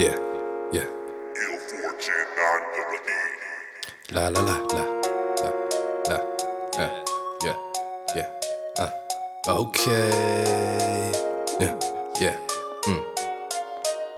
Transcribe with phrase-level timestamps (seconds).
[0.00, 0.16] Yeah,
[0.72, 0.86] yeah.
[4.12, 4.84] La la la la
[5.42, 5.50] la
[6.08, 6.18] la
[6.78, 7.04] yeah
[7.44, 7.56] yeah
[8.16, 8.28] yeah
[8.78, 8.90] uh
[9.46, 11.12] okay
[11.60, 11.76] yeah
[12.18, 12.36] yeah
[12.86, 13.04] mm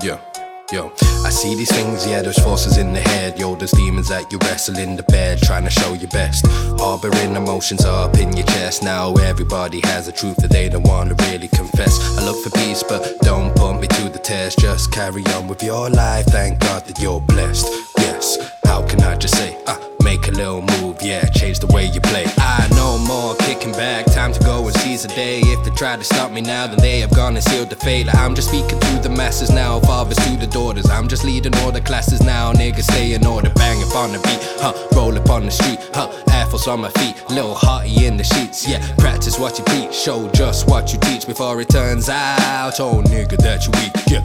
[0.04, 0.32] yeah
[0.72, 0.90] Yo,
[1.22, 3.38] I see these things, yeah, there's forces in the head.
[3.38, 6.46] Yo, there's demons that you wrestle in the bed, trying to show your best.
[6.80, 8.82] Harboring emotions up in your chest.
[8.82, 12.00] Now everybody has a truth that they don't want to really confess.
[12.16, 13.31] I look for peace, but don't
[14.22, 14.58] test.
[14.58, 16.26] Just carry on with your life.
[16.26, 17.66] Thank God that you're blessed.
[17.98, 21.86] Yes, how can I just say, uh, make a little move, yeah, change the way
[21.86, 22.26] you play.
[25.02, 25.40] The day.
[25.40, 28.12] If they try to stop me now, then they have gone and sealed the fate.
[28.14, 30.88] I'm just speaking to the masses now, fathers to the daughters.
[30.88, 34.18] I'm just leading all the classes now, niggas stay in order, bang up on the
[34.18, 34.72] beat, huh?
[34.94, 36.10] Roll up on the street, huh?
[36.52, 38.78] Force on my feet, little hearty in the sheets, yeah.
[38.98, 43.38] Practice what you preach, show just what you teach before it turns out, oh nigga,
[43.38, 44.20] that you weak, yeah.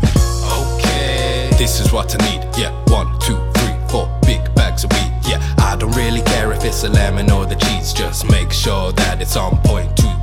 [0.60, 2.72] Okay, this is what I need, yeah.
[2.92, 5.40] One, two, three, four, big bags of weed, yeah.
[5.60, 9.22] I don't really care if it's a lemon or the cheese, just make sure that
[9.22, 10.17] it's on point to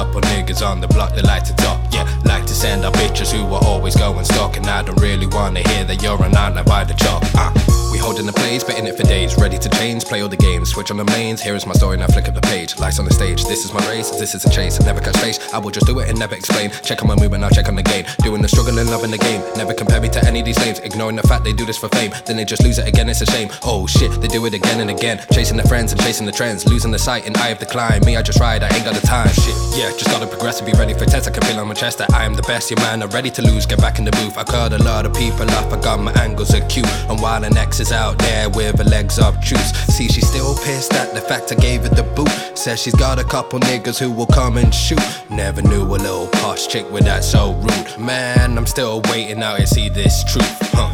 [0.00, 2.08] There's couple niggas on the block that like to talk, yeah.
[2.24, 4.66] Like to send out bitches who are always going stalking.
[4.66, 7.22] I don't really wanna hear that you're an outlaw by the chalk.
[7.34, 7.69] Uh.
[8.00, 9.36] Holding the plays, betting it for days.
[9.38, 11.40] Ready to change, play all the games, switch on the mains.
[11.40, 12.78] Here is my story, now flick up the page.
[12.78, 14.80] Lights on the stage, this is my race, this is a chase.
[14.80, 16.70] Never catch face, I will just do it and never explain.
[16.82, 18.04] Check on my movement, I'll check on the game.
[18.22, 19.42] Doing the struggle and loving the game.
[19.56, 20.80] Never compare me to any of these names.
[20.80, 23.20] Ignoring the fact they do this for fame, then they just lose it again, it's
[23.20, 23.48] a shame.
[23.62, 25.24] Oh shit, they do it again and again.
[25.32, 28.02] Chasing the friends and chasing the trends, losing the sight and eye of the climb.
[28.04, 29.28] Me, I just ride, I ain't got the time.
[29.28, 31.28] Shit, yeah, just gotta progress and be ready for tests.
[31.28, 33.02] I can feel on my chest that I am the best, yeah man.
[33.02, 34.36] I'm ready to lose, get back in the booth.
[34.36, 36.88] I cut a lot of people up, I got my angles acute.
[37.08, 40.92] And while an ex is out there with her legs truce, see she's still pissed
[40.94, 42.30] at the fact I gave her the boot.
[42.56, 45.00] Says she's got a couple niggas who will come and shoot.
[45.30, 47.98] Never knew a little posh chick with that so rude.
[47.98, 50.58] Man, I'm still waiting out to see this truth.
[50.72, 50.90] Huh.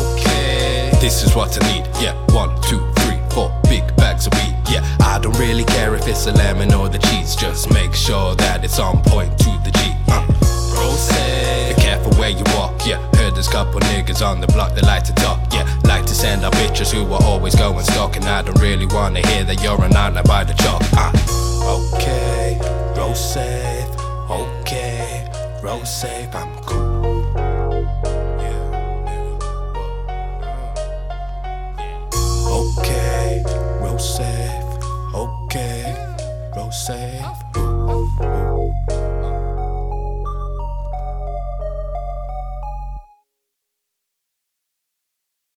[0.00, 1.86] Okay, this is what I need.
[2.00, 4.56] Yeah, one, two, three, four, big bags of weed.
[4.70, 7.34] Yeah, I don't really care if it's a lemon or the cheese.
[7.34, 9.39] Just make sure that it's on point
[13.30, 15.38] Yeah, there's couple niggas on the block that like to talk.
[15.52, 18.16] Yeah, like to send up bitches who are always going stock.
[18.16, 20.82] And I don't really wanna hear that you're an outlaw by the chalk.
[20.94, 21.12] Ah.
[21.94, 22.58] Okay,
[22.96, 23.86] roll safe.
[24.28, 25.28] Okay,
[25.62, 26.34] roll safe.
[26.34, 26.90] I'm cool.
[32.50, 33.44] Okay,
[33.80, 34.64] roll safe.
[35.14, 35.94] Okay,
[36.56, 37.59] roll safe.